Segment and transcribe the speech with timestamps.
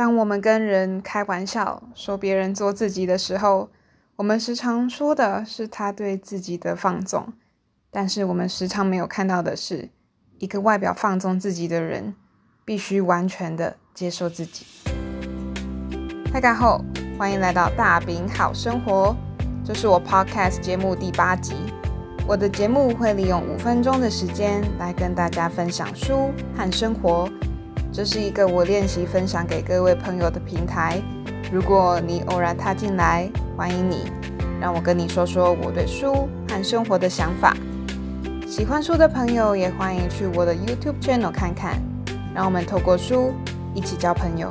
[0.00, 3.68] 当我们跟人开玩笑说别人做自己的时候，
[4.16, 7.34] 我们时常说的是他对自己的放纵，
[7.90, 9.90] 但是我们时常没有看到的是，
[10.38, 12.14] 一个外表放纵自己的人，
[12.64, 14.64] 必须完全的接受自己。
[16.32, 16.82] 大家好，
[17.18, 19.14] 欢迎来到大饼好生活，
[19.62, 21.52] 这是我 Podcast 节目第八集。
[22.26, 27.28] 我的节目会利用五分钟的时间来跟大家分享书和生活。
[27.92, 31.02] 这是一个我练习分享给各位朋友的平台。
[31.52, 34.08] 如果你偶然踏进来，欢迎你，
[34.60, 37.52] 让我跟你说说我对书和生活的想法。
[38.46, 41.82] 喜欢书的朋友也欢迎去我的 YouTube channel 看看，
[42.32, 43.34] 让我们透过书
[43.74, 44.48] 一起交朋友。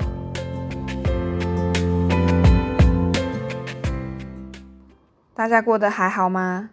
[5.34, 6.72] 大家过得还好吗？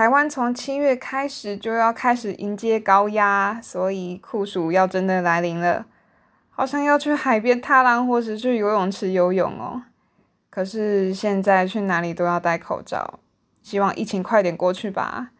[0.00, 5.84] 台湾从七月开始就要开始迎接高压，所以酷暑要真的来临了。
[6.48, 9.82] 好像要去海边踏浪，或是去游泳池游泳哦。
[10.48, 13.20] 可是现在去哪里都要戴口罩，
[13.62, 15.32] 希望疫情快点过去吧。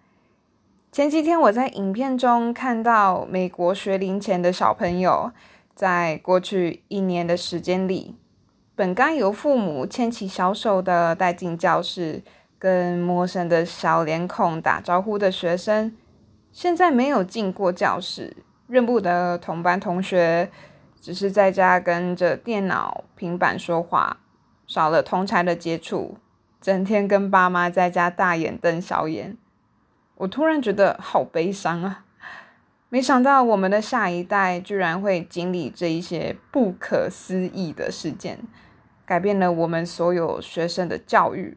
[0.93, 5.33] 前几天我在影片中看到美国学龄前的小朋友，
[5.75, 8.15] 在过去一年的时间里，
[8.75, 12.23] 本该由父母牵起小手的带进教室。
[12.61, 15.97] 跟陌生的小脸孔打招呼的学生，
[16.53, 18.37] 现在没有进过教室，
[18.67, 20.51] 认不得同班同学，
[21.01, 24.19] 只是在家跟着电脑、平板说话，
[24.67, 26.19] 少了同才的接触，
[26.61, 29.39] 整天跟爸妈在家大眼瞪小眼。
[30.17, 32.05] 我突然觉得好悲伤啊！
[32.91, 38.41] 没想到我们的下一代居然会经历这一些不可思议的事件，
[39.07, 41.57] 改变了我们所有学生的教育。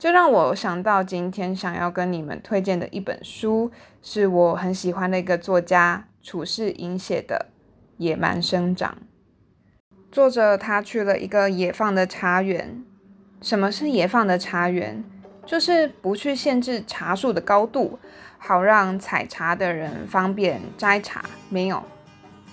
[0.00, 3.70] 这让我想到今天想要跟你们推荐的一本书，
[4.00, 7.48] 是我很喜欢的一个作家楚世英写的
[7.98, 8.92] 《野蛮生长》。
[10.10, 12.82] 作者他去了一个野放的茶园。
[13.42, 15.04] 什么是野放的茶园？
[15.44, 17.98] 就是不去限制茶树的高度，
[18.38, 21.22] 好让采茶的人方便摘茶。
[21.50, 21.82] 没有，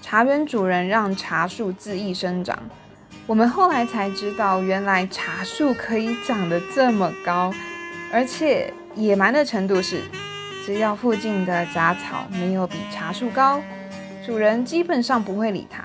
[0.02, 2.60] 茶园主人让茶树恣意生长。
[3.26, 7.54] 我们后来才知道，原来茶树可以长得这么高，
[8.12, 10.02] 而且野蛮的程度是，
[10.66, 13.62] 只要附近的杂草没有比茶树高，
[14.26, 15.84] 主人基本上不会理它。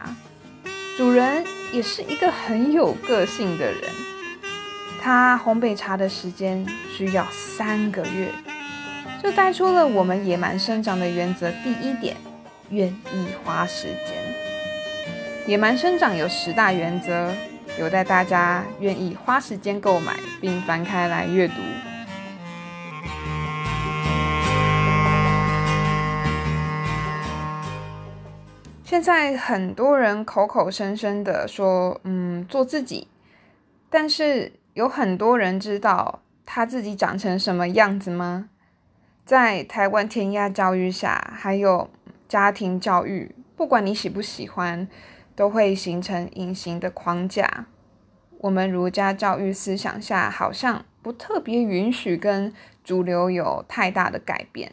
[0.97, 3.83] 主人也是一个很有个性的人，
[5.01, 6.65] 他烘焙茶的时间
[6.97, 8.31] 需要三个月，
[9.21, 11.51] 这带出了我们野蛮生长的原则。
[11.65, 12.17] 第一点，
[12.71, 14.32] 愿意花时间。
[15.45, 17.35] 野蛮生长有十大原则，
[17.77, 21.55] 有待大家愿意花时间购买并翻开来阅读。
[28.85, 33.09] 现在很多人口口声声的说，嗯，做自己，
[33.91, 38.49] 但是有很多人知道他自己长成什么样子吗？
[39.25, 41.91] 在台湾填鸭教育下，还有
[42.29, 44.87] 家庭教育，不管你喜不喜欢。
[45.35, 47.67] 都会形成隐形的框架。
[48.39, 54.73] 我们儒家教育思想下，好像不特别允许跟主流有太大的改变。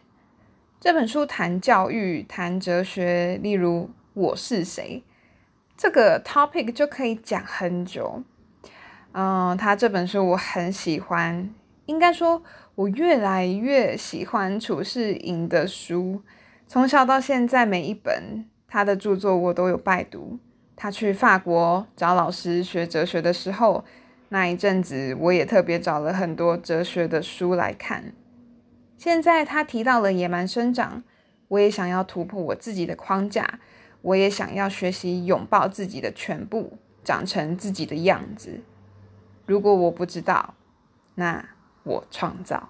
[0.79, 5.03] 这本书谈教育、谈哲学，例如“我是谁”
[5.77, 8.23] 这个 topic 就可以讲很久。
[9.11, 11.49] 嗯，他这本书我很喜欢，
[11.85, 12.41] 应该说，
[12.75, 16.21] 我越来越喜欢处世颖的书。
[16.67, 20.39] 从小到现在，每一本他的著作我都有拜读。
[20.81, 23.83] 他去法国找老师学哲学的时候，
[24.29, 28.13] 那一阵子我也特别找了很多哲学的书来看。
[28.97, 31.03] 现在他提到了野蛮生长，
[31.49, 33.59] 我也想要突破我自己的框架，
[34.01, 38.61] 我也想要学习拥抱自己的全部，长成自己的样子。
[39.45, 40.53] 如果我不知道，
[41.15, 41.49] 那
[41.83, 42.69] 我创造。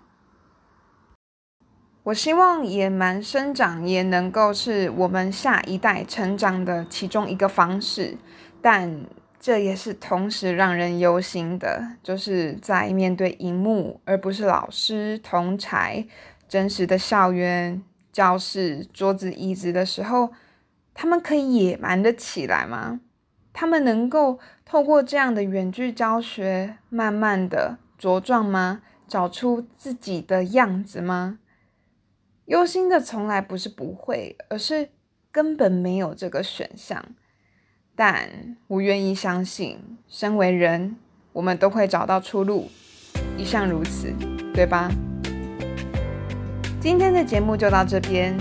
[2.10, 8.18] 我希望野蛮生长也能够是我们下一代成长的其中一个方式，
[8.64, 9.06] 但
[9.40, 16.04] 这也是同时让人忧心的，就是在面对荧幕而不是老师同才
[16.48, 17.80] 真实的校园
[18.12, 20.32] 教室桌子椅子的时候，
[20.96, 23.02] 他们可以野蛮的起来吗？
[23.54, 28.82] 他们能够透过这样的远距教学，慢慢的茁壮吗？
[29.08, 31.38] 找出自己的样子吗？
[32.50, 34.90] 忧心的从来不是不会，而是
[35.32, 37.06] 根本没有这个选项。
[37.96, 40.96] 但我愿意相信，身为人，
[41.32, 42.68] 我们都会找到出路，
[43.38, 44.12] 一向如此，
[44.52, 44.90] 对吧？
[46.82, 48.36] 今天的节目就到这边。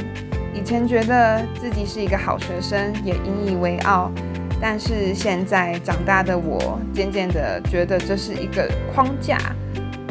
[0.54, 4.10] 以前觉得自己是一个好学生，也引以为傲，
[4.58, 9.36] 但是现在长大的我，渐渐的觉得这是一个框架。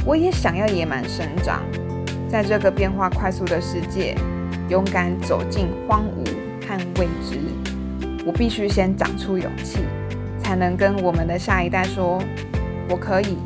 [0.06, 1.64] 我也想要野蛮生长，
[2.30, 4.16] 在这个变化快速的世界，
[4.70, 7.40] 勇敢走进荒芜和未知。
[8.26, 9.80] 我必须先长出勇气，
[10.44, 12.22] 才能跟我们的下一代说
[12.92, 13.38] ：“我可以，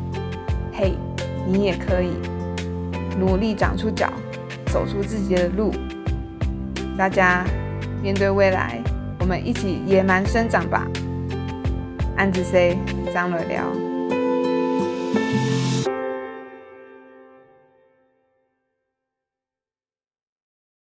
[0.72, 0.94] 嘿，
[1.46, 2.10] 你也可以，
[3.18, 4.12] 努力长出脚，
[4.66, 5.72] 走出自己的路。”
[6.98, 7.44] 大家
[8.02, 8.82] 面对未来，
[9.20, 10.86] 我们一起野蛮生长吧。
[12.16, 12.76] 安子 C
[13.14, 13.64] 张乐聊。